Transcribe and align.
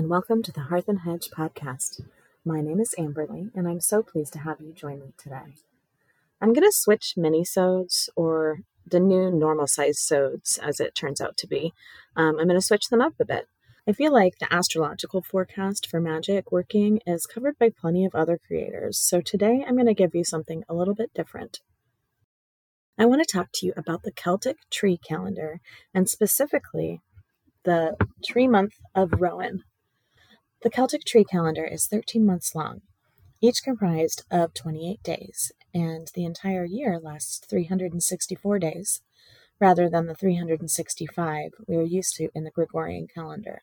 and 0.00 0.08
welcome 0.08 0.42
to 0.42 0.50
the 0.50 0.62
Hearth 0.62 0.88
and 0.88 1.00
Hedge 1.00 1.28
podcast. 1.28 2.00
My 2.42 2.62
name 2.62 2.80
is 2.80 2.94
Amberle, 2.98 3.50
and 3.54 3.68
I'm 3.68 3.82
so 3.82 4.02
pleased 4.02 4.32
to 4.32 4.38
have 4.38 4.58
you 4.58 4.72
join 4.72 5.00
me 5.00 5.12
today. 5.18 5.56
I'm 6.40 6.54
going 6.54 6.66
to 6.66 6.72
switch 6.72 7.18
mini-sodes, 7.18 8.08
or 8.16 8.60
the 8.86 8.98
new 8.98 9.30
normal 9.30 9.66
size 9.66 9.98
sodes, 9.98 10.56
as 10.56 10.80
it 10.80 10.94
turns 10.94 11.20
out 11.20 11.36
to 11.36 11.46
be. 11.46 11.74
Um, 12.16 12.38
I'm 12.38 12.46
going 12.46 12.58
to 12.58 12.62
switch 12.62 12.88
them 12.88 13.02
up 13.02 13.12
a 13.20 13.26
bit. 13.26 13.46
I 13.86 13.92
feel 13.92 14.10
like 14.10 14.38
the 14.38 14.50
astrological 14.50 15.20
forecast 15.20 15.86
for 15.86 16.00
magic 16.00 16.50
working 16.50 17.00
is 17.06 17.26
covered 17.26 17.58
by 17.58 17.68
plenty 17.68 18.06
of 18.06 18.14
other 18.14 18.38
creators, 18.38 18.98
so 18.98 19.20
today 19.20 19.62
I'm 19.68 19.74
going 19.74 19.84
to 19.84 19.92
give 19.92 20.14
you 20.14 20.24
something 20.24 20.64
a 20.66 20.74
little 20.74 20.94
bit 20.94 21.12
different. 21.12 21.60
I 22.96 23.04
want 23.04 23.20
to 23.22 23.30
talk 23.30 23.48
to 23.52 23.66
you 23.66 23.74
about 23.76 24.02
the 24.04 24.12
Celtic 24.12 24.56
tree 24.70 24.96
calendar, 24.96 25.60
and 25.92 26.08
specifically 26.08 27.02
the 27.64 27.98
tree 28.24 28.48
month 28.48 28.76
of 28.94 29.20
Rowan. 29.20 29.64
The 30.62 30.68
Celtic 30.68 31.06
tree 31.06 31.24
calendar 31.24 31.64
is 31.64 31.86
13 31.86 32.26
months 32.26 32.54
long, 32.54 32.82
each 33.40 33.62
comprised 33.62 34.24
of 34.30 34.52
28 34.52 35.02
days, 35.02 35.52
and 35.72 36.10
the 36.14 36.26
entire 36.26 36.66
year 36.66 37.00
lasts 37.02 37.40
364 37.48 38.58
days, 38.58 39.00
rather 39.58 39.88
than 39.88 40.04
the 40.04 40.14
365 40.14 41.52
we 41.66 41.76
are 41.76 41.82
used 41.82 42.14
to 42.16 42.28
in 42.34 42.44
the 42.44 42.50
Gregorian 42.50 43.06
calendar. 43.06 43.62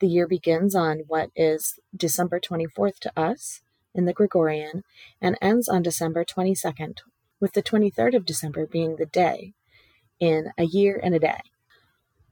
The 0.00 0.06
year 0.06 0.26
begins 0.26 0.74
on 0.74 1.00
what 1.06 1.28
is 1.36 1.78
December 1.94 2.40
24th 2.40 2.98
to 3.00 3.12
us 3.14 3.60
in 3.94 4.06
the 4.06 4.14
Gregorian 4.14 4.84
and 5.20 5.36
ends 5.42 5.68
on 5.68 5.82
December 5.82 6.24
22nd, 6.24 7.00
with 7.40 7.52
the 7.52 7.62
23rd 7.62 8.16
of 8.16 8.24
December 8.24 8.66
being 8.66 8.96
the 8.96 9.04
day 9.04 9.52
in 10.18 10.46
a 10.56 10.64
year 10.64 10.98
and 11.02 11.14
a 11.14 11.18
day. 11.18 11.40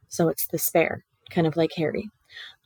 So 0.09 0.29
it's 0.29 0.47
the 0.47 0.57
spare, 0.57 1.05
kind 1.29 1.47
of 1.47 1.55
like 1.55 1.73
Harry. 1.77 2.09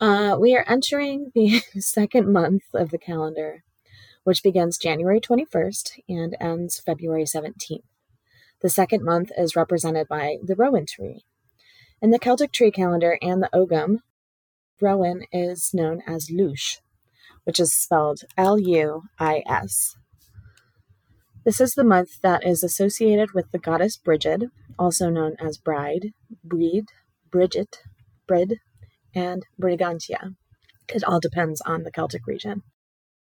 Uh, 0.00 0.36
we 0.38 0.55
are 0.55 0.64
entering 0.69 1.33
the 1.34 1.61
second 1.78 2.33
month 2.33 2.62
of 2.74 2.91
the 2.91 2.98
calendar, 2.98 3.64
which 4.24 4.42
begins 4.42 4.78
January 4.78 5.20
21st 5.20 6.00
and 6.08 6.36
ends 6.41 6.80
February 6.80 7.24
17th. 7.24 7.83
The 8.61 8.69
second 8.69 9.05
month 9.05 9.30
is 9.36 9.56
represented 9.56 10.08
by 10.08 10.36
the 10.42 10.56
Rowan 10.56 10.86
tree. 10.86 11.24
In 12.02 12.11
the 12.11 12.19
Celtic 12.19 12.52
tree 12.52 12.70
calendar 12.70 13.19
and 13.22 13.42
the 13.42 13.50
Ogham, 13.52 14.00
Rowan 14.80 15.22
is 15.33 15.70
known 15.72 16.02
as 16.06 16.30
Luis, 16.30 16.80
which 17.44 17.58
is 17.58 17.74
spelled 17.74 18.20
L 18.36 18.58
U 18.58 19.02
I 19.19 19.42
S. 19.48 19.96
This 21.44 21.61
is 21.61 21.72
the 21.72 21.84
month 21.84 22.20
that 22.22 22.44
is 22.46 22.62
associated 22.62 23.33
with 23.33 23.50
the 23.50 23.58
goddess 23.58 23.96
Brigid, 23.96 24.50
also 24.78 25.08
known 25.08 25.34
as 25.41 25.56
Bride, 25.56 26.12
Breed, 26.44 26.86
Bridget, 27.30 27.78
Brid, 28.27 28.58
and 29.19 29.44
Brigantia. 29.61 30.34
It 30.94 31.02
all 31.05 31.20
depends 31.20 31.61
on 31.62 31.83
the 31.83 31.91
Celtic 31.91 32.27
region. 32.27 32.62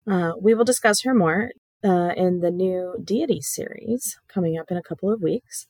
Uh, 0.06 0.32
we 0.40 0.54
will 0.54 0.64
discuss 0.64 1.02
her 1.02 1.14
more 1.14 1.50
uh, 1.82 2.12
in 2.16 2.40
the 2.40 2.50
new 2.50 2.96
deity 3.02 3.40
series 3.40 4.18
coming 4.28 4.58
up 4.58 4.70
in 4.70 4.76
a 4.76 4.82
couple 4.82 5.10
of 5.10 5.22
weeks. 5.22 5.66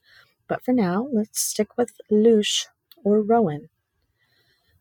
But 0.48 0.64
for 0.64 0.72
now, 0.72 1.06
let's 1.12 1.40
stick 1.40 1.78
with 1.78 1.92
Luis 2.10 2.66
or 3.04 3.22
Rowan. 3.22 3.68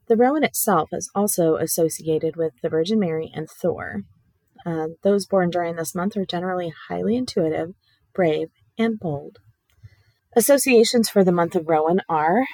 The 0.08 0.18
Rowan 0.18 0.44
itself 0.44 0.90
is 0.92 1.12
also 1.14 1.56
associated 1.58 2.36
with 2.36 2.54
the 2.64 2.70
Virgin 2.70 3.00
Mary 3.00 3.32
and 3.34 3.48
Thor. 3.48 4.02
Uh, 4.66 4.88
those 5.04 5.28
born 5.28 5.52
during 5.52 5.76
this 5.76 5.94
month 5.94 6.18
are 6.18 6.26
generally 6.26 6.74
highly 6.90 7.16
intuitive, 7.16 7.76
brave, 8.16 8.50
and 8.80 9.00
bold. 9.00 9.38
Associations 10.36 11.08
for 11.08 11.24
the 11.24 11.32
month 11.32 11.56
of 11.56 11.70
Rowan 11.70 12.02
are 12.10 12.46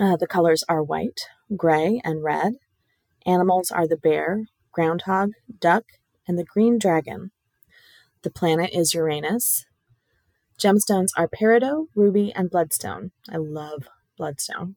uh, 0.00 0.16
the 0.16 0.26
colors 0.26 0.64
are 0.68 0.82
white, 0.82 1.20
gray, 1.56 2.00
and 2.04 2.22
red. 2.22 2.54
Animals 3.24 3.70
are 3.70 3.88
the 3.88 3.96
bear, 3.96 4.46
groundhog, 4.72 5.32
duck, 5.60 5.84
and 6.28 6.38
the 6.38 6.44
green 6.44 6.78
dragon. 6.78 7.30
The 8.22 8.30
planet 8.30 8.70
is 8.72 8.94
Uranus. 8.94 9.64
Gemstones 10.58 11.10
are 11.16 11.28
peridot, 11.28 11.86
ruby, 11.94 12.32
and 12.34 12.50
bloodstone. 12.50 13.10
I 13.30 13.36
love 13.36 13.88
bloodstone. 14.16 14.76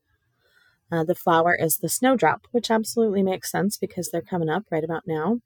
Uh, 0.91 1.03
the 1.03 1.15
flower 1.15 1.55
is 1.55 1.77
the 1.77 1.89
snowdrop, 1.89 2.47
which 2.51 2.71
absolutely 2.71 3.23
makes 3.23 3.51
sense 3.51 3.77
because 3.77 4.09
they're 4.09 4.21
coming 4.21 4.49
up 4.49 4.63
right 4.71 4.83
about 4.83 5.03
now. 5.05 5.39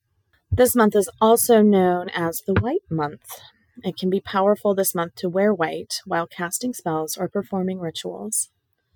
This 0.49 0.75
month 0.75 0.95
is 0.95 1.09
also 1.19 1.61
known 1.61 2.09
as 2.09 2.41
the 2.45 2.53
White 2.53 2.83
Month. 2.89 3.41
It 3.83 3.97
can 3.97 4.09
be 4.09 4.21
powerful 4.21 4.75
this 4.75 4.93
month 4.93 5.15
to 5.15 5.29
wear 5.29 5.53
white 5.53 5.95
while 6.05 6.27
casting 6.27 6.73
spells 6.73 7.17
or 7.17 7.27
performing 7.27 7.79
rituals. 7.79 8.49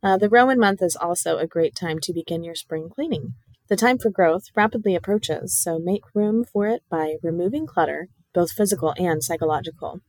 Uh, 0.07 0.15
the 0.15 0.29
Rowan 0.29 0.57
month 0.57 0.81
is 0.81 0.95
also 0.95 1.37
a 1.37 1.45
great 1.45 1.75
time 1.75 1.99
to 1.99 2.13
begin 2.13 2.41
your 2.41 2.55
spring 2.55 2.87
cleaning. 2.87 3.33
The 3.67 3.75
time 3.75 3.97
for 3.97 4.09
growth 4.09 4.45
rapidly 4.55 4.95
approaches, 4.95 5.61
so 5.61 5.79
make 5.79 6.15
room 6.15 6.45
for 6.45 6.65
it 6.65 6.81
by 6.89 7.17
removing 7.21 7.67
clutter, 7.67 8.07
both 8.33 8.53
physical 8.53 8.93
and 8.97 9.21
psychological. 9.21 9.99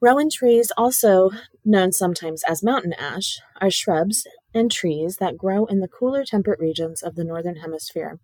Rowan 0.00 0.30
trees, 0.30 0.70
also 0.76 1.30
known 1.64 1.90
sometimes 1.90 2.44
as 2.44 2.62
mountain 2.62 2.92
ash, 2.92 3.40
are 3.60 3.68
shrubs 3.68 4.28
and 4.54 4.70
trees 4.70 5.16
that 5.16 5.36
grow 5.36 5.64
in 5.64 5.80
the 5.80 5.88
cooler 5.88 6.24
temperate 6.24 6.60
regions 6.60 7.02
of 7.02 7.16
the 7.16 7.24
Northern 7.24 7.56
Hemisphere. 7.56 8.20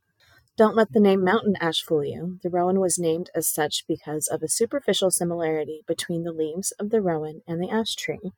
Don't 0.57 0.77
let 0.77 0.93
the 0.93 1.01
name 1.01 1.25
mountain 1.25 1.57
ash 1.61 1.83
fool 1.83 2.05
you. 2.05 2.39
The 2.45 2.51
rowan 2.51 2.79
was 2.79 2.97
named 2.97 3.29
as 3.35 3.53
such 3.53 3.89
because 3.89 4.29
of 4.29 4.41
a 4.41 4.49
superficial 4.49 5.11
similarity 5.11 5.83
between 5.89 6.23
the 6.23 6.33
leaves 6.33 6.71
of 6.79 6.91
the 6.91 7.03
rowan 7.03 7.43
and 7.45 7.61
the 7.61 7.71
ash 7.71 7.97
tree. 7.97 8.31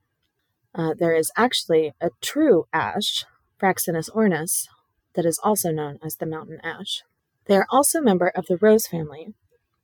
Uh, 0.74 0.94
there 0.98 1.14
is 1.14 1.30
actually 1.36 1.92
a 2.00 2.10
true 2.20 2.64
ash, 2.72 3.24
Fraxinus 3.60 4.10
ornus, 4.10 4.66
that 5.14 5.26
is 5.26 5.38
also 5.42 5.70
known 5.70 5.98
as 6.02 6.16
the 6.16 6.26
mountain 6.26 6.58
ash. 6.62 7.02
They 7.46 7.56
are 7.56 7.66
also 7.70 7.98
a 7.98 8.02
member 8.02 8.28
of 8.28 8.46
the 8.46 8.56
rose 8.56 8.86
family, 8.86 9.34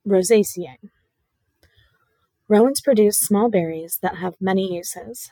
Rosaceae. 0.07 0.77
Rowans 2.47 2.81
produce 2.81 3.19
small 3.19 3.49
berries 3.49 3.99
that 4.01 4.17
have 4.17 4.33
many 4.41 4.73
uses. 4.73 5.29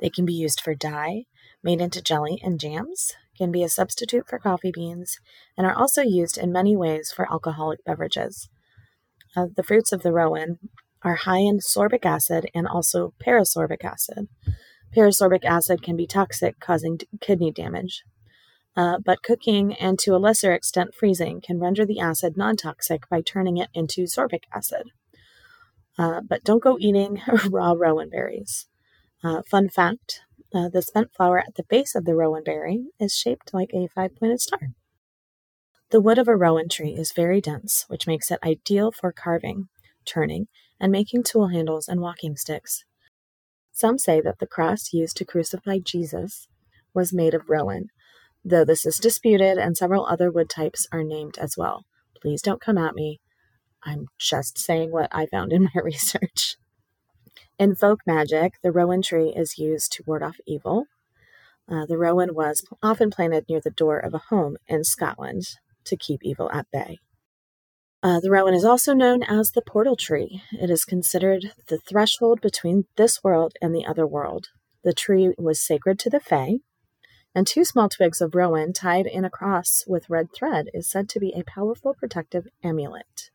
They 0.00 0.10
can 0.10 0.24
be 0.24 0.32
used 0.32 0.60
for 0.60 0.74
dye, 0.74 1.26
made 1.62 1.80
into 1.80 2.02
jelly 2.02 2.40
and 2.42 2.58
jams, 2.58 3.12
can 3.38 3.52
be 3.52 3.62
a 3.62 3.68
substitute 3.68 4.26
for 4.28 4.40
coffee 4.40 4.72
beans, 4.72 5.18
and 5.56 5.66
are 5.66 5.74
also 5.74 6.02
used 6.02 6.36
in 6.36 6.50
many 6.50 6.76
ways 6.76 7.12
for 7.14 7.30
alcoholic 7.30 7.84
beverages. 7.84 8.48
Uh, 9.36 9.46
the 9.56 9.62
fruits 9.62 9.92
of 9.92 10.02
the 10.02 10.12
rowan 10.12 10.58
are 11.02 11.14
high 11.16 11.38
in 11.38 11.58
sorbic 11.58 12.04
acid 12.04 12.50
and 12.54 12.66
also 12.66 13.14
parasorbic 13.24 13.84
acid. 13.84 14.28
Parasorbic 14.94 15.44
acid 15.44 15.82
can 15.82 15.96
be 15.96 16.06
toxic, 16.06 16.60
causing 16.60 16.98
kidney 17.20 17.50
damage. 17.50 18.04
Uh, 18.76 18.98
but 19.04 19.22
cooking 19.22 19.74
and 19.74 19.98
to 19.98 20.14
a 20.14 20.18
lesser 20.18 20.52
extent 20.52 20.94
freezing 20.94 21.40
can 21.40 21.60
render 21.60 21.84
the 21.84 22.00
acid 22.00 22.36
non 22.36 22.56
toxic 22.56 23.08
by 23.08 23.20
turning 23.20 23.58
it 23.58 23.68
into 23.74 24.02
sorbic 24.04 24.44
acid. 24.54 24.84
Uh, 25.98 26.20
but 26.22 26.42
don't 26.42 26.62
go 26.62 26.78
eating 26.80 27.20
raw 27.50 27.72
rowan 27.72 28.08
berries. 28.08 28.66
Uh, 29.22 29.42
fun 29.42 29.68
fact 29.68 30.20
uh, 30.54 30.68
the 30.68 30.82
spent 30.82 31.12
flower 31.14 31.38
at 31.38 31.54
the 31.54 31.64
base 31.64 31.94
of 31.94 32.04
the 32.04 32.14
rowan 32.14 32.42
berry 32.42 32.86
is 32.98 33.14
shaped 33.14 33.54
like 33.54 33.70
a 33.74 33.88
five 33.94 34.14
pointed 34.16 34.40
star. 34.40 34.60
The 35.90 36.00
wood 36.00 36.18
of 36.18 36.28
a 36.28 36.36
rowan 36.36 36.68
tree 36.68 36.94
is 36.94 37.12
very 37.12 37.40
dense, 37.40 37.84
which 37.88 38.06
makes 38.06 38.30
it 38.30 38.38
ideal 38.42 38.92
for 38.92 39.12
carving, 39.12 39.68
turning, 40.06 40.48
and 40.80 40.90
making 40.90 41.22
tool 41.22 41.48
handles 41.48 41.88
and 41.88 42.00
walking 42.00 42.36
sticks. 42.36 42.84
Some 43.72 43.98
say 43.98 44.20
that 44.20 44.38
the 44.38 44.46
cross 44.46 44.92
used 44.92 45.16
to 45.16 45.24
crucify 45.24 45.78
Jesus 45.78 46.46
was 46.94 47.12
made 47.12 47.34
of 47.34 47.48
rowan, 47.48 47.88
though 48.44 48.64
this 48.64 48.84
is 48.84 48.98
disputed 48.98 49.58
and 49.58 49.76
several 49.76 50.06
other 50.06 50.30
wood 50.30 50.50
types 50.50 50.86
are 50.92 51.02
named 51.02 51.38
as 51.38 51.56
well. 51.56 51.84
Please 52.20 52.42
don't 52.42 52.60
come 52.60 52.78
at 52.78 52.94
me. 52.94 53.20
I'm 53.82 54.08
just 54.18 54.58
saying 54.58 54.92
what 54.92 55.08
I 55.10 55.26
found 55.26 55.52
in 55.52 55.64
my 55.64 55.80
research. 55.82 56.56
In 57.58 57.74
folk 57.74 58.00
magic, 58.06 58.54
the 58.62 58.72
rowan 58.72 59.02
tree 59.02 59.32
is 59.34 59.58
used 59.58 59.92
to 59.92 60.04
ward 60.06 60.22
off 60.22 60.36
evil. 60.46 60.86
Uh, 61.68 61.86
the 61.86 61.98
rowan 61.98 62.34
was 62.34 62.64
often 62.82 63.10
planted 63.10 63.46
near 63.48 63.60
the 63.60 63.70
door 63.70 63.98
of 63.98 64.14
a 64.14 64.18
home 64.18 64.56
in 64.68 64.84
Scotland 64.84 65.44
to 65.84 65.96
keep 65.96 66.20
evil 66.22 66.50
at 66.52 66.70
bay. 66.70 66.98
Uh, 68.02 68.18
the 68.18 68.30
rowan 68.30 68.52
is 68.52 68.64
also 68.64 68.92
known 68.92 69.22
as 69.22 69.52
the 69.52 69.62
portal 69.62 69.94
tree. 69.94 70.42
It 70.50 70.70
is 70.70 70.84
considered 70.84 71.52
the 71.68 71.78
threshold 71.78 72.40
between 72.40 72.86
this 72.96 73.22
world 73.22 73.54
and 73.62 73.72
the 73.72 73.86
other 73.86 74.06
world. 74.06 74.48
The 74.82 74.92
tree 74.92 75.32
was 75.38 75.60
sacred 75.60 76.00
to 76.00 76.10
the 76.10 76.18
Fae, 76.18 76.58
and 77.32 77.46
two 77.46 77.64
small 77.64 77.88
twigs 77.88 78.20
of 78.20 78.34
rowan 78.34 78.72
tied 78.72 79.06
in 79.06 79.24
a 79.24 79.30
cross 79.30 79.84
with 79.86 80.10
red 80.10 80.32
thread 80.34 80.66
is 80.74 80.90
said 80.90 81.08
to 81.10 81.20
be 81.20 81.32
a 81.32 81.44
powerful 81.44 81.94
protective 81.94 82.48
amulet. 82.64 83.30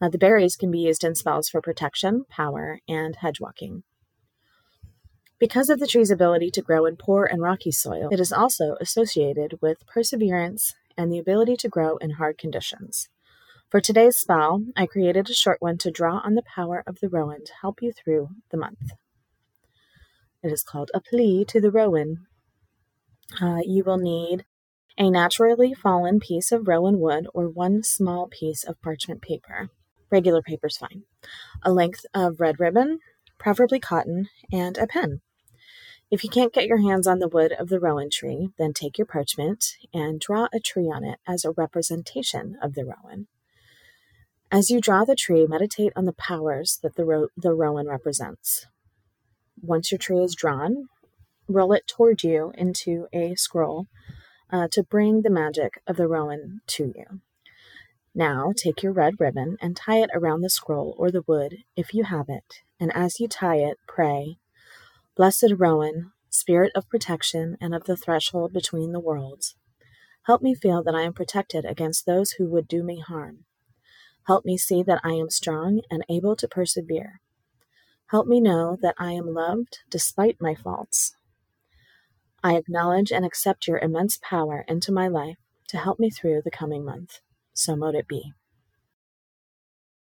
Uh, 0.00 0.08
the 0.08 0.18
berries 0.18 0.56
can 0.56 0.70
be 0.70 0.80
used 0.80 1.04
in 1.04 1.14
spells 1.14 1.50
for 1.50 1.60
protection, 1.60 2.24
power, 2.30 2.80
and 2.88 3.16
hedge 3.16 3.40
walking. 3.40 3.82
Because 5.38 5.68
of 5.68 5.80
the 5.80 5.86
tree's 5.86 6.10
ability 6.10 6.50
to 6.52 6.62
grow 6.62 6.86
in 6.86 6.96
poor 6.96 7.24
and 7.24 7.42
rocky 7.42 7.72
soil, 7.72 8.08
it 8.10 8.20
is 8.20 8.32
also 8.32 8.76
associated 8.80 9.58
with 9.60 9.86
perseverance 9.86 10.74
and 10.96 11.12
the 11.12 11.18
ability 11.18 11.56
to 11.56 11.68
grow 11.68 11.98
in 11.98 12.12
hard 12.12 12.38
conditions. 12.38 13.08
For 13.72 13.80
today's 13.80 14.18
spell, 14.18 14.66
I 14.76 14.84
created 14.84 15.30
a 15.30 15.32
short 15.32 15.62
one 15.62 15.78
to 15.78 15.90
draw 15.90 16.20
on 16.22 16.34
the 16.34 16.42
power 16.42 16.84
of 16.86 17.00
the 17.00 17.08
rowan 17.08 17.42
to 17.46 17.54
help 17.62 17.80
you 17.80 17.90
through 17.90 18.28
the 18.50 18.58
month. 18.58 18.90
It 20.42 20.52
is 20.52 20.62
called 20.62 20.90
A 20.92 21.00
Plea 21.00 21.46
to 21.46 21.58
the 21.58 21.70
Rowan. 21.70 22.26
Uh, 23.40 23.60
you 23.64 23.82
will 23.82 23.96
need 23.96 24.44
a 24.98 25.08
naturally 25.08 25.72
fallen 25.72 26.20
piece 26.20 26.52
of 26.52 26.68
rowan 26.68 27.00
wood, 27.00 27.26
or 27.32 27.48
one 27.48 27.82
small 27.82 28.28
piece 28.28 28.62
of 28.62 28.78
parchment 28.82 29.22
paper. 29.22 29.70
Regular 30.10 30.42
paper 30.42 30.66
is 30.66 30.76
fine. 30.76 31.04
A 31.62 31.72
length 31.72 32.04
of 32.12 32.40
red 32.40 32.60
ribbon, 32.60 32.98
preferably 33.38 33.80
cotton, 33.80 34.28
and 34.52 34.76
a 34.76 34.86
pen. 34.86 35.22
If 36.10 36.24
you 36.24 36.28
can't 36.28 36.52
get 36.52 36.66
your 36.66 36.82
hands 36.82 37.06
on 37.06 37.20
the 37.20 37.28
wood 37.28 37.52
of 37.52 37.70
the 37.70 37.80
rowan 37.80 38.10
tree, 38.10 38.50
then 38.58 38.74
take 38.74 38.98
your 38.98 39.06
parchment 39.06 39.64
and 39.94 40.20
draw 40.20 40.48
a 40.52 40.60
tree 40.60 40.90
on 40.94 41.04
it 41.04 41.20
as 41.26 41.46
a 41.46 41.52
representation 41.52 42.58
of 42.60 42.74
the 42.74 42.84
rowan. 42.84 43.28
As 44.52 44.68
you 44.68 44.82
draw 44.82 45.06
the 45.06 45.14
tree, 45.14 45.46
meditate 45.46 45.94
on 45.96 46.04
the 46.04 46.12
powers 46.12 46.78
that 46.82 46.94
the, 46.94 47.06
ro- 47.06 47.28
the 47.38 47.54
rowan 47.54 47.88
represents. 47.88 48.66
Once 49.62 49.90
your 49.90 49.98
tree 49.98 50.22
is 50.22 50.34
drawn, 50.34 50.88
roll 51.48 51.72
it 51.72 51.86
toward 51.86 52.22
you 52.22 52.52
into 52.58 53.06
a 53.14 53.34
scroll 53.34 53.86
uh, 54.52 54.68
to 54.72 54.82
bring 54.82 55.22
the 55.22 55.30
magic 55.30 55.80
of 55.86 55.96
the 55.96 56.06
rowan 56.06 56.60
to 56.66 56.92
you. 56.94 57.22
Now 58.14 58.52
take 58.54 58.82
your 58.82 58.92
red 58.92 59.14
ribbon 59.18 59.56
and 59.62 59.74
tie 59.74 60.02
it 60.02 60.10
around 60.12 60.42
the 60.42 60.50
scroll 60.50 60.94
or 60.98 61.10
the 61.10 61.24
wood 61.26 61.60
if 61.74 61.94
you 61.94 62.04
have 62.04 62.26
it, 62.28 62.60
and 62.78 62.94
as 62.94 63.20
you 63.20 63.28
tie 63.28 63.56
it, 63.56 63.78
pray, 63.88 64.36
Blessed 65.16 65.54
Rowan, 65.56 66.12
spirit 66.28 66.72
of 66.74 66.90
protection 66.90 67.56
and 67.58 67.74
of 67.74 67.84
the 67.84 67.96
threshold 67.96 68.52
between 68.52 68.92
the 68.92 69.00
worlds, 69.00 69.56
help 70.24 70.42
me 70.42 70.54
feel 70.54 70.82
that 70.82 70.94
I 70.94 71.04
am 71.04 71.14
protected 71.14 71.64
against 71.64 72.04
those 72.04 72.32
who 72.32 72.50
would 72.50 72.68
do 72.68 72.82
me 72.82 73.00
harm. 73.00 73.46
Help 74.26 74.44
me 74.44 74.56
see 74.56 74.82
that 74.82 75.00
I 75.02 75.12
am 75.12 75.30
strong 75.30 75.80
and 75.90 76.04
able 76.08 76.36
to 76.36 76.48
persevere. 76.48 77.20
Help 78.06 78.26
me 78.26 78.40
know 78.40 78.76
that 78.82 78.94
I 78.98 79.12
am 79.12 79.32
loved 79.32 79.78
despite 79.90 80.40
my 80.40 80.54
faults. 80.54 81.16
I 82.42 82.56
acknowledge 82.56 83.10
and 83.10 83.24
accept 83.24 83.66
your 83.66 83.78
immense 83.78 84.18
power 84.22 84.64
into 84.68 84.92
my 84.92 85.08
life 85.08 85.38
to 85.68 85.78
help 85.78 85.98
me 85.98 86.10
through 86.10 86.42
the 86.44 86.50
coming 86.50 86.84
month. 86.84 87.20
So 87.54 87.74
mote 87.76 87.94
it 87.94 88.08
be. 88.08 88.32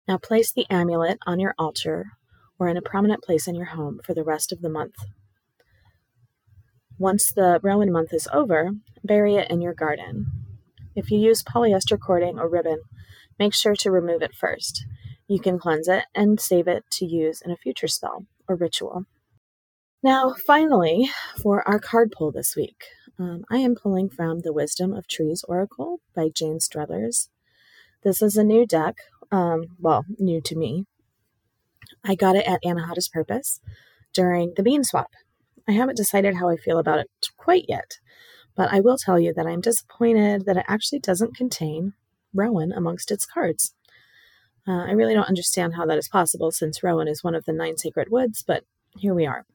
Now 0.08 0.16
place 0.18 0.52
the 0.52 0.66
amulet 0.70 1.18
on 1.26 1.38
your 1.38 1.54
altar 1.58 2.12
or 2.58 2.68
in 2.68 2.76
a 2.76 2.82
prominent 2.82 3.22
place 3.22 3.46
in 3.46 3.54
your 3.54 3.66
home 3.66 4.00
for 4.04 4.14
the 4.14 4.24
rest 4.24 4.52
of 4.52 4.60
the 4.60 4.68
month. 4.68 4.96
Once 6.98 7.32
the 7.32 7.60
Rowan 7.62 7.92
month 7.92 8.12
is 8.12 8.28
over, 8.32 8.72
bury 9.04 9.36
it 9.36 9.50
in 9.50 9.60
your 9.60 9.74
garden. 9.74 10.39
If 11.00 11.10
you 11.10 11.18
use 11.18 11.42
polyester 11.42 11.98
cording 11.98 12.38
or 12.38 12.46
ribbon, 12.46 12.82
make 13.38 13.54
sure 13.54 13.74
to 13.74 13.90
remove 13.90 14.20
it 14.20 14.34
first. 14.34 14.84
You 15.26 15.40
can 15.40 15.58
cleanse 15.58 15.88
it 15.88 16.04
and 16.14 16.38
save 16.38 16.68
it 16.68 16.84
to 16.90 17.06
use 17.06 17.40
in 17.40 17.50
a 17.50 17.56
future 17.56 17.88
spell 17.88 18.26
or 18.46 18.54
ritual. 18.54 19.06
Now, 20.02 20.34
finally, 20.46 21.08
for 21.42 21.66
our 21.66 21.78
card 21.78 22.12
pull 22.12 22.32
this 22.32 22.54
week, 22.54 22.84
um, 23.18 23.44
I 23.50 23.56
am 23.58 23.76
pulling 23.76 24.10
from 24.10 24.40
the 24.40 24.52
Wisdom 24.52 24.92
of 24.92 25.08
Trees 25.08 25.42
Oracle 25.48 26.00
by 26.14 26.28
Jane 26.28 26.60
Struthers. 26.60 27.30
This 28.02 28.20
is 28.20 28.36
a 28.36 28.44
new 28.44 28.66
deck, 28.66 28.96
um, 29.32 29.68
well, 29.78 30.04
new 30.18 30.42
to 30.42 30.54
me. 30.54 30.84
I 32.04 32.14
got 32.14 32.36
it 32.36 32.46
at 32.46 32.62
Anahata's 32.62 33.08
Purpose 33.08 33.58
during 34.12 34.52
the 34.54 34.62
bean 34.62 34.84
swap. 34.84 35.12
I 35.66 35.72
haven't 35.72 35.96
decided 35.96 36.34
how 36.34 36.50
I 36.50 36.56
feel 36.56 36.78
about 36.78 36.98
it 36.98 37.08
quite 37.38 37.64
yet, 37.68 37.92
but 38.56 38.72
I 38.72 38.80
will 38.80 38.96
tell 38.98 39.18
you 39.18 39.32
that 39.34 39.46
I'm 39.46 39.60
disappointed 39.60 40.44
that 40.46 40.56
it 40.56 40.64
actually 40.68 40.98
doesn't 41.00 41.36
contain 41.36 41.94
Rowan 42.34 42.72
amongst 42.72 43.10
its 43.10 43.26
cards. 43.26 43.74
Uh, 44.66 44.84
I 44.84 44.92
really 44.92 45.14
don't 45.14 45.28
understand 45.28 45.74
how 45.74 45.86
that 45.86 45.98
is 45.98 46.08
possible 46.08 46.50
since 46.50 46.82
Rowan 46.82 47.08
is 47.08 47.24
one 47.24 47.34
of 47.34 47.44
the 47.44 47.52
nine 47.52 47.76
sacred 47.76 48.08
woods, 48.10 48.44
but 48.46 48.64
here 48.96 49.14
we 49.14 49.26
are. 49.26 49.46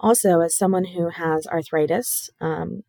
Also, 0.00 0.40
as 0.40 0.56
someone 0.56 0.84
who 0.84 1.08
has 1.08 1.46
arthritis, 1.46 2.30
um, 2.40 2.82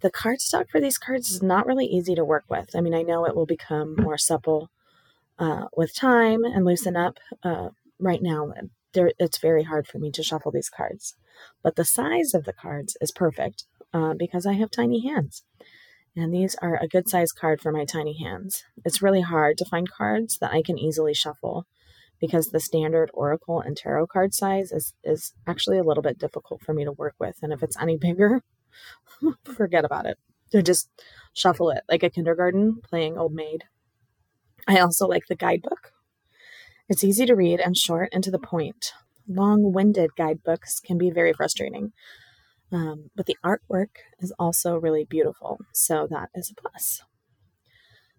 the 0.00 0.10
cardstock 0.10 0.68
for 0.70 0.80
these 0.80 0.98
cards 0.98 1.30
is 1.30 1.42
not 1.42 1.66
really 1.66 1.86
easy 1.86 2.14
to 2.14 2.24
work 2.24 2.44
with. 2.48 2.70
I 2.74 2.80
mean, 2.80 2.94
I 2.94 3.02
know 3.02 3.24
it 3.24 3.34
will 3.34 3.46
become 3.46 3.96
more 3.96 4.18
supple 4.18 4.70
uh, 5.38 5.66
with 5.76 5.94
time 5.94 6.44
and 6.44 6.64
loosen 6.64 6.96
up. 6.96 7.18
Uh, 7.42 7.68
right 7.98 8.22
now, 8.22 8.52
it's 8.94 9.38
very 9.38 9.62
hard 9.62 9.86
for 9.86 9.98
me 9.98 10.10
to 10.12 10.22
shuffle 10.22 10.50
these 10.50 10.68
cards. 10.68 11.16
But 11.62 11.76
the 11.76 11.84
size 11.84 12.34
of 12.34 12.44
the 12.44 12.52
cards 12.52 12.96
is 13.00 13.12
perfect 13.12 13.64
uh, 13.92 14.14
because 14.18 14.46
I 14.46 14.54
have 14.54 14.70
tiny 14.70 15.06
hands. 15.06 15.44
And 16.16 16.34
these 16.34 16.56
are 16.60 16.76
a 16.76 16.88
good 16.88 17.08
size 17.08 17.32
card 17.32 17.60
for 17.60 17.70
my 17.70 17.84
tiny 17.84 18.18
hands. 18.18 18.64
It's 18.84 19.02
really 19.02 19.20
hard 19.20 19.56
to 19.58 19.64
find 19.64 19.90
cards 19.90 20.38
that 20.40 20.52
I 20.52 20.62
can 20.62 20.78
easily 20.78 21.14
shuffle 21.14 21.66
because 22.20 22.48
the 22.48 22.60
standard 22.60 23.10
oracle 23.14 23.60
and 23.60 23.76
tarot 23.76 24.08
card 24.08 24.34
size 24.34 24.72
is, 24.72 24.94
is 25.04 25.32
actually 25.46 25.78
a 25.78 25.84
little 25.84 26.02
bit 26.02 26.18
difficult 26.18 26.62
for 26.62 26.74
me 26.74 26.84
to 26.84 26.92
work 26.92 27.14
with. 27.20 27.36
And 27.42 27.52
if 27.52 27.62
it's 27.62 27.80
any 27.80 27.96
bigger, 27.96 28.42
forget 29.44 29.84
about 29.84 30.06
it. 30.06 30.18
To 30.52 30.62
just 30.62 30.88
shuffle 31.34 31.70
it 31.70 31.84
like 31.88 32.02
a 32.02 32.10
kindergarten 32.10 32.80
playing 32.82 33.18
old 33.18 33.34
maid. 33.34 33.64
I 34.66 34.78
also 34.80 35.06
like 35.06 35.26
the 35.28 35.36
guidebook. 35.36 35.92
It's 36.88 37.04
easy 37.04 37.26
to 37.26 37.36
read 37.36 37.60
and 37.60 37.76
short 37.76 38.08
and 38.12 38.24
to 38.24 38.30
the 38.30 38.38
point. 38.38 38.92
Long 39.28 39.72
winded 39.72 40.16
guidebooks 40.16 40.80
can 40.80 40.96
be 40.96 41.10
very 41.10 41.34
frustrating. 41.34 41.92
Um, 42.70 43.10
but 43.16 43.26
the 43.26 43.36
artwork 43.44 43.96
is 44.20 44.32
also 44.38 44.76
really 44.76 45.04
beautiful, 45.04 45.58
so 45.72 46.06
that 46.10 46.28
is 46.34 46.50
a 46.50 46.60
plus. 46.60 47.00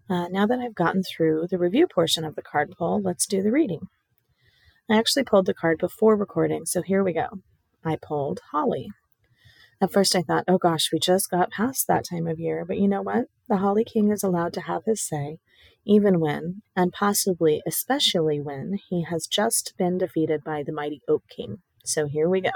Uh, 0.08 0.26
now 0.28 0.44
that 0.46 0.58
I've 0.58 0.74
gotten 0.74 1.04
through 1.04 1.46
the 1.48 1.58
review 1.58 1.86
portion 1.86 2.24
of 2.24 2.34
the 2.34 2.42
card 2.42 2.72
pull, 2.76 3.00
let's 3.00 3.26
do 3.26 3.42
the 3.42 3.52
reading. 3.52 3.82
I 4.90 4.98
actually 4.98 5.22
pulled 5.22 5.46
the 5.46 5.54
card 5.54 5.78
before 5.78 6.16
recording, 6.16 6.66
so 6.66 6.82
here 6.82 7.04
we 7.04 7.12
go. 7.12 7.28
I 7.84 7.96
pulled 7.96 8.40
Holly. 8.50 8.88
At 9.80 9.92
first, 9.92 10.16
I 10.16 10.22
thought, 10.22 10.44
oh 10.48 10.58
gosh, 10.58 10.90
we 10.92 10.98
just 10.98 11.30
got 11.30 11.52
past 11.52 11.86
that 11.86 12.04
time 12.10 12.26
of 12.26 12.40
year, 12.40 12.64
but 12.66 12.78
you 12.78 12.88
know 12.88 13.02
what? 13.02 13.26
The 13.48 13.58
Holly 13.58 13.84
King 13.84 14.10
is 14.10 14.24
allowed 14.24 14.52
to 14.54 14.62
have 14.62 14.84
his 14.84 15.06
say, 15.06 15.38
even 15.86 16.18
when, 16.18 16.62
and 16.76 16.92
possibly 16.92 17.62
especially 17.66 18.40
when, 18.40 18.78
he 18.88 19.04
has 19.04 19.26
just 19.26 19.74
been 19.78 19.96
defeated 19.96 20.42
by 20.44 20.64
the 20.64 20.72
mighty 20.72 21.00
Oak 21.08 21.22
King. 21.34 21.58
So 21.84 22.06
here 22.06 22.28
we 22.28 22.40
go. 22.40 22.50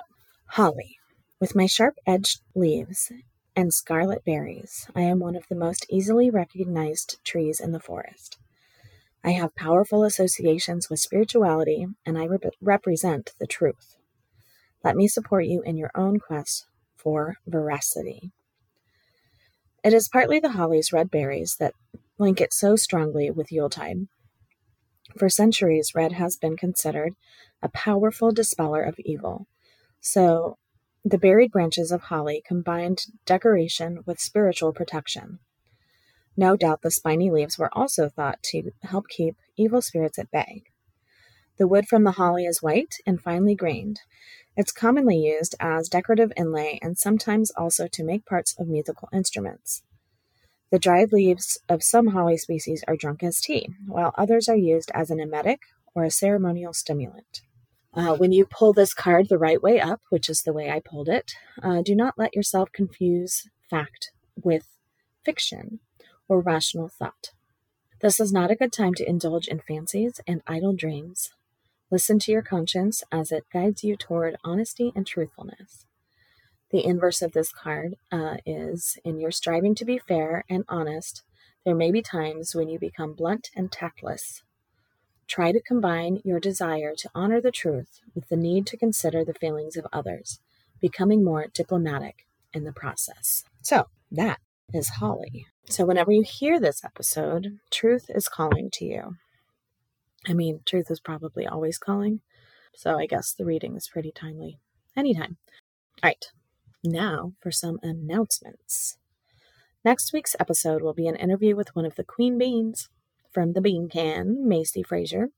Holly. 0.51 0.97
With 1.45 1.55
my 1.55 1.67
sharp 1.67 1.99
edged 2.07 2.41
leaves 2.55 3.13
and 3.55 3.75
scarlet 3.75 4.25
berries, 4.25 4.89
I 4.97 5.03
am 5.03 5.19
one 5.19 5.37
of 5.37 5.47
the 5.47 5.55
most 5.55 5.85
easily 5.91 6.31
recognized 6.31 7.23
trees 7.23 7.61
in 7.61 7.73
the 7.73 7.79
forest. 7.79 8.39
I 9.23 9.33
have 9.33 9.55
powerful 9.55 10.05
associations 10.05 10.89
with 10.89 11.01
spirituality, 11.01 11.87
and 12.07 12.17
I 12.17 12.25
rep- 12.25 12.55
represent 12.63 13.35
the 13.39 13.47
truth. 13.47 13.99
Let 14.83 14.97
me 14.97 15.07
support 15.07 15.45
you 15.45 15.61
in 15.61 15.77
your 15.77 15.91
own 15.95 16.19
quest 16.19 16.65
for 16.97 17.37
veracity. 17.47 18.33
It 19.85 19.93
is 19.93 20.09
partly 20.09 20.41
the 20.41 20.53
holly's 20.53 20.95
red 20.95 21.11
berries 21.11 21.57
that 21.61 21.75
link 22.17 22.41
it 22.41 22.55
so 22.55 22.75
strongly 22.75 23.31
with 23.31 23.53
Yuletide. 23.53 24.09
For 25.19 25.29
centuries, 25.29 25.95
red 25.95 26.13
has 26.13 26.39
been 26.39 26.57
considered 26.57 27.13
a 27.63 27.69
powerful 27.69 28.33
dispeller 28.33 28.83
of 28.83 28.99
evil. 29.01 29.47
So, 30.01 30.57
the 31.05 31.19
berried 31.19 31.53
branches 31.53 31.93
of 31.93 32.03
holly 32.03 32.43
combined 32.47 33.05
decoration 33.27 34.03
with 34.07 34.19
spiritual 34.19 34.73
protection. 34.73 35.39
No 36.37 36.57
doubt 36.57 36.81
the 36.81 36.91
spiny 36.91 37.31
leaves 37.31 37.59
were 37.59 37.69
also 37.77 38.09
thought 38.09 38.43
to 38.45 38.71
help 38.83 39.09
keep 39.09 39.37
evil 39.57 39.83
spirits 39.83 40.19
at 40.19 40.31
bay. 40.31 40.63
The 41.59 41.69
wood 41.69 41.87
from 41.87 42.05
the 42.05 42.13
holly 42.13 42.47
is 42.47 42.63
white 42.63 42.97
and 43.07 43.21
finely 43.21 43.55
grained. 43.55 44.01
It's 44.57 44.73
commonly 44.73 45.19
used 45.19 45.55
as 45.61 45.89
decorative 45.89 46.33
inlay 46.37 46.79
and 46.81 46.97
sometimes 46.97 47.53
also 47.53 47.87
to 47.87 48.03
make 48.03 48.25
parts 48.25 48.55
of 48.59 48.67
musical 48.67 49.09
instruments. 49.13 49.83
The 50.71 50.79
dried 50.79 51.13
leaves 51.13 51.59
of 51.69 51.85
some 51.85 52.09
holly 52.09 52.39
species 52.39 52.83
are 52.89 52.97
drunk 52.97 53.23
as 53.23 53.41
tea, 53.41 53.69
while 53.87 54.15
others 54.17 54.49
are 54.49 54.57
used 54.57 54.91
as 54.95 55.11
an 55.11 55.21
emetic 55.21 55.61
or 55.95 56.03
a 56.05 56.11
ceremonial 56.11 56.73
stimulant. 56.73 57.43
Uh, 57.97 58.17
when 58.17 58.33
you 58.33 58.45
pull 58.45 58.73
this 58.73 58.93
card 58.93 59.29
the 59.29 59.39
right 59.39 59.63
way 59.63 59.81
up, 59.81 60.01
which 60.11 60.29
is 60.29 60.43
the 60.43 60.53
way 60.53 60.69
I 60.69 60.81
pulled 60.81 61.09
it, 61.09 61.33
uh, 61.63 61.81
do 61.81 61.95
not 61.95 62.15
let 62.19 62.35
yourself 62.35 62.73
confuse 62.73 63.49
fact 63.71 64.11
with 64.43 64.67
fiction 65.25 65.79
or 66.29 66.41
rational 66.41 66.89
thought. 66.89 67.31
This 68.01 68.19
is 68.19 68.33
not 68.33 68.51
a 68.51 68.57
good 68.57 68.73
time 68.73 68.95
to 68.95 69.09
indulge 69.09 69.47
in 69.47 69.61
fancies 69.61 70.21
and 70.27 70.43
idle 70.47 70.73
dreams. 70.73 71.31
Listen 71.91 72.19
to 72.19 72.33
your 72.33 72.43
conscience 72.43 73.05
as 73.13 73.31
it 73.31 73.45
guides 73.53 73.85
you 73.85 73.97
toward 73.97 74.37
honesty 74.43 74.93
and 74.97 75.07
truthfulness. 75.07 75.87
The 76.71 76.85
inverse 76.85 77.23
of 77.23 77.33
this 77.33 77.53
card 77.53 77.95
uh, 78.11 78.39
is 78.45 78.99
in 79.05 79.21
your 79.21 79.31
striving 79.31 79.77
to 79.77 79.85
be 79.85 79.99
fair 79.99 80.45
and 80.51 80.65
honest, 80.69 81.23
there 81.65 81.77
may 81.77 81.93
be 81.93 82.03
times 82.03 82.55
when 82.55 82.69
you 82.69 82.81
become 82.81 83.15
blunt 83.15 83.51
and 83.55 83.71
tactless. 83.71 84.43
Try 85.27 85.53
to 85.53 85.61
combine 85.61 86.21
your 86.25 86.39
desire 86.39 86.95
to 86.97 87.11
honor 87.15 87.41
the 87.41 87.51
truth 87.51 88.01
with 88.15 88.29
the 88.29 88.37
need 88.37 88.67
to 88.67 88.77
consider 88.77 89.25
the 89.25 89.35
feelings 89.35 89.77
of 89.77 89.87
others, 89.93 90.39
becoming 90.81 91.25
more 91.25 91.47
diplomatic 91.53 92.27
in 92.53 92.65
the 92.65 92.73
process. 92.73 93.45
So, 93.63 93.89
that 94.11 94.39
is 94.73 94.89
Holly. 95.01 95.47
So, 95.69 95.87
whenever 95.87 96.13
you 96.13 96.23
hear 96.23 96.61
this 96.61 96.85
episode, 96.85 97.59
truth 97.71 98.07
is 98.09 98.29
calling 98.29 98.71
to 98.75 98.85
you. 98.85 99.17
I 100.27 100.35
mean, 100.35 100.61
truth 100.67 100.91
is 100.91 101.01
probably 101.01 101.47
always 101.47 101.79
calling, 101.79 102.21
so 102.75 102.99
I 102.99 103.07
guess 103.07 103.33
the 103.33 103.45
reading 103.45 103.77
is 103.77 103.89
pretty 103.89 104.13
timely. 104.13 104.59
Anytime. 104.97 105.39
All 106.03 106.09
right, 106.11 106.25
now 106.83 107.33
for 107.41 107.51
some 107.51 107.79
announcements. 107.83 108.99
Next 109.85 110.13
week's 110.13 110.37
episode 110.39 110.83
will 110.83 110.95
be 110.95 111.07
an 111.07 111.17
interview 111.17 111.57
with 111.57 111.75
one 111.75 111.85
of 111.85 111.97
the 111.97 112.05
Queen 112.05 112.39
Beans 112.39 112.89
from 113.35 113.53
the 113.53 113.61
Bean 113.61 113.89
Can, 113.89 114.49
Macy 114.49 114.83
Fraser. 114.83 115.29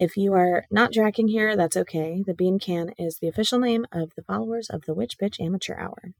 If 0.00 0.16
you 0.16 0.32
are 0.32 0.64
not 0.70 0.92
tracking 0.92 1.28
here, 1.28 1.54
that's 1.54 1.76
okay. 1.76 2.22
The 2.26 2.34
Bean 2.34 2.58
Can 2.58 2.94
is 2.98 3.18
the 3.18 3.28
official 3.28 3.58
name 3.58 3.84
of 3.92 4.14
the 4.16 4.22
followers 4.22 4.70
of 4.70 4.86
the 4.86 4.94
Witch 4.94 5.18
Bitch 5.18 5.38
Amateur 5.38 5.76
Hour. 5.78 6.14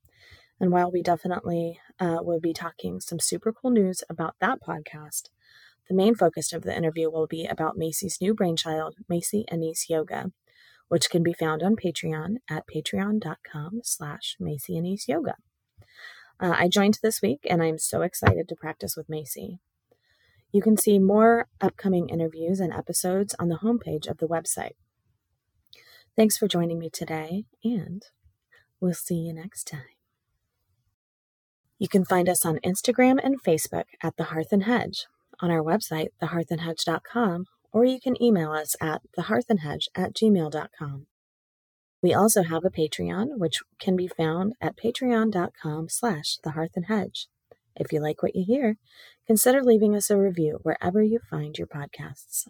And 0.61 0.71
while 0.71 0.91
we 0.91 1.03
definitely 1.03 1.81
uh, 1.99 2.19
will 2.21 2.41
be 2.41 2.53
talking 2.53 3.01
some 3.01 3.19
super 3.21 3.53
cool 3.53 3.71
news 3.71 4.03
about 4.11 4.35
that 4.41 4.59
podcast, 4.61 5.31
the 5.89 5.95
main 5.95 6.15
focus 6.15 6.53
of 6.53 6.63
the 6.63 6.77
interview 6.77 7.11
will 7.11 7.27
be 7.27 7.47
about 7.47 7.79
Macy's 7.79 8.21
new 8.21 8.35
brainchild, 8.35 8.97
Macy 9.09 9.47
Anise 9.51 9.89
Yoga, 9.89 10.33
which 10.89 11.09
can 11.09 11.23
be 11.23 11.33
found 11.33 11.63
on 11.63 11.77
Patreon 11.77 12.37
at 12.51 12.65
patreon.com 12.67 13.81
slash 13.85 14.37
Macy 14.39 14.77
Anise 14.77 15.09
Yoga. 15.09 15.37
Uh, 16.41 16.55
I 16.59 16.69
joined 16.69 16.99
this 17.03 17.23
week 17.23 17.47
and 17.49 17.63
I'm 17.63 17.79
so 17.79 18.03
excited 18.03 18.49
to 18.49 18.57
practice 18.57 18.97
with 18.97 19.09
Macy. 19.09 19.61
You 20.53 20.63
can 20.63 20.77
see 20.77 20.99
more 20.99 21.49
upcoming 21.61 22.09
interviews 22.09 22.61
and 22.61 22.73
episodes 22.73 23.35
on 23.39 23.49
the 23.49 23.59
homepage 23.59 24.09
of 24.09 24.19
the 24.19 24.29
website. 24.29 24.77
Thanks 26.17 26.37
for 26.37 26.49
joining 26.49 26.79
me 26.79 26.91
today, 26.91 27.45
and 27.63 28.03
we'll 28.81 28.95
see 28.95 29.17
you 29.17 29.35
next 29.35 29.69
time. 29.69 29.83
You 31.79 31.89
can 31.89 32.05
find 32.05 32.29
us 32.29 32.45
on 32.45 32.59
Instagram 32.65 33.19
and 33.23 33.43
Facebook 33.43 33.85
at 34.03 34.17
The 34.17 34.25
Hearth 34.25 34.49
and 34.51 34.65
Hedge, 34.65 35.07
on 35.41 35.51
our 35.51 35.63
website, 35.63 36.09
thehearthandhedge.com, 36.21 37.47
or 37.71 37.85
you 37.85 38.01
can 38.01 38.21
email 38.21 38.51
us 38.53 38.75
at 38.81 39.03
thehearthandhedge 39.17 39.89
at 39.95 40.13
gmail.com. 40.15 41.07
We 42.03 42.15
also 42.15 42.43
have 42.43 42.65
a 42.65 42.71
Patreon, 42.71 43.39
which 43.39 43.61
can 43.79 43.97
be 43.97 44.09
found 44.09 44.55
at 44.61 44.77
patreon.com 44.77 45.89
slash 45.89 46.39
thehearthandhedge. 46.45 47.27
If 47.77 47.93
you 47.93 48.01
like 48.01 48.23
what 48.23 48.35
you 48.35 48.45
hear, 48.45 48.77
consider 49.27 49.63
leaving 49.63 49.95
us 49.95 50.11
a 50.11 50.19
review 50.19 50.61
wherever 50.63 51.03
you 51.03 51.21
find 51.31 51.57
your 51.57 51.69
podcasts. 51.69 52.47